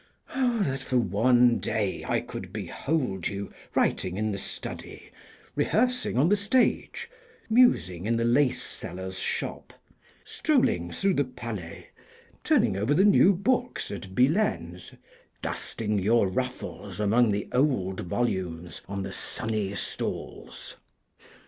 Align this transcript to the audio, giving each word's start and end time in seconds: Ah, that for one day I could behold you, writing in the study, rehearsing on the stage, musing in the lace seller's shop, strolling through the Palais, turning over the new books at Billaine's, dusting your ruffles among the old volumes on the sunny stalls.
Ah, 0.31 0.63
that 0.65 0.79
for 0.81 0.97
one 0.97 1.59
day 1.59 2.03
I 2.05 2.21
could 2.21 2.51
behold 2.51 3.27
you, 3.27 3.53
writing 3.75 4.17
in 4.17 4.31
the 4.31 4.39
study, 4.39 5.11
rehearsing 5.53 6.17
on 6.17 6.27
the 6.29 6.35
stage, 6.35 7.07
musing 7.51 8.07
in 8.07 8.17
the 8.17 8.23
lace 8.25 8.63
seller's 8.63 9.19
shop, 9.19 9.73
strolling 10.23 10.89
through 10.91 11.13
the 11.13 11.23
Palais, 11.23 11.89
turning 12.43 12.75
over 12.75 12.95
the 12.95 13.05
new 13.05 13.31
books 13.31 13.91
at 13.91 14.15
Billaine's, 14.15 14.93
dusting 15.43 15.99
your 15.99 16.27
ruffles 16.27 16.99
among 16.99 17.29
the 17.29 17.47
old 17.51 17.99
volumes 17.99 18.81
on 18.87 19.03
the 19.03 19.11
sunny 19.13 19.75
stalls. 19.75 20.77